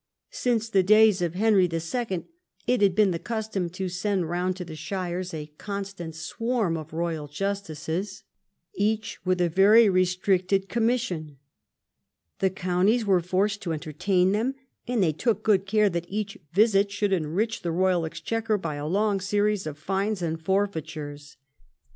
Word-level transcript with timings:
Since 0.31 0.69
the 0.69 0.81
days 0.81 1.21
of 1.21 1.35
Henry 1.35 1.69
II. 1.71 2.25
it 2.65 2.79
bad 2.79 2.95
been 2.95 3.11
the 3.11 3.19
custom 3.19 3.69
to 3.69 3.87
send 3.87 4.27
round 4.31 4.55
to 4.55 4.65
the 4.65 4.75
shires 4.75 5.31
a 5.31 5.51
constant 5.59 6.15
swarm 6.15 6.75
of 6.75 6.91
royal 6.91 7.27
justices, 7.27 8.23
each 8.73 9.23
with 9.27 9.39
a 9.39 9.47
ver}^ 9.47 9.93
restricted 9.93 10.69
com 10.69 10.87
mission. 10.87 11.37
The 12.39 12.49
counties 12.49 13.05
were 13.05 13.21
forced 13.21 13.61
to 13.61 13.73
entertain 13.73 14.31
them, 14.31 14.55
and 14.87 15.03
they 15.03 15.13
took 15.13 15.43
good 15.43 15.67
care 15.67 15.87
that 15.91 16.09
each 16.09 16.35
visit 16.51 16.89
should 16.91 17.13
enrich 17.13 17.61
the 17.61 17.71
royal 17.71 18.03
exchequer 18.03 18.57
by 18.57 18.77
a 18.77 18.87
long 18.87 19.19
series 19.19 19.67
of 19.67 19.77
fines 19.77 20.23
and 20.23 20.41
for 20.41 20.65
feitures. 20.67 21.35